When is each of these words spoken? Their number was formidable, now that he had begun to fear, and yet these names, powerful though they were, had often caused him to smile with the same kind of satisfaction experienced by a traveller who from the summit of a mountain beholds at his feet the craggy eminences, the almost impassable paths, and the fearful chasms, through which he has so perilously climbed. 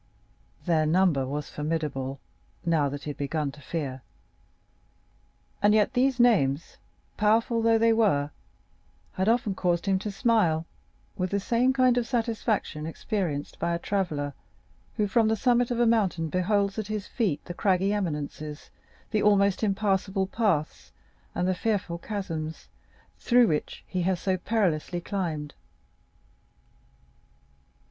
Their 0.65 0.87
number 0.87 1.27
was 1.27 1.51
formidable, 1.51 2.19
now 2.65 2.89
that 2.89 3.03
he 3.03 3.11
had 3.11 3.17
begun 3.17 3.51
to 3.51 3.61
fear, 3.61 4.01
and 5.61 5.75
yet 5.75 5.93
these 5.93 6.19
names, 6.19 6.77
powerful 7.17 7.61
though 7.61 7.77
they 7.77 7.93
were, 7.93 8.31
had 9.13 9.29
often 9.29 9.53
caused 9.53 9.85
him 9.85 9.99
to 9.99 10.09
smile 10.09 10.65
with 11.17 11.29
the 11.29 11.39
same 11.39 11.71
kind 11.71 11.99
of 11.99 12.07
satisfaction 12.07 12.87
experienced 12.87 13.59
by 13.59 13.75
a 13.75 13.77
traveller 13.77 14.33
who 14.97 15.07
from 15.07 15.27
the 15.27 15.35
summit 15.35 15.69
of 15.69 15.79
a 15.79 15.85
mountain 15.85 16.29
beholds 16.29 16.79
at 16.79 16.87
his 16.87 17.05
feet 17.05 17.45
the 17.45 17.53
craggy 17.53 17.93
eminences, 17.93 18.71
the 19.11 19.21
almost 19.21 19.61
impassable 19.61 20.25
paths, 20.25 20.91
and 21.35 21.47
the 21.47 21.53
fearful 21.53 21.99
chasms, 21.99 22.69
through 23.19 23.45
which 23.45 23.83
he 23.85 24.01
has 24.01 24.19
so 24.19 24.35
perilously 24.35 24.99
climbed. 24.99 25.53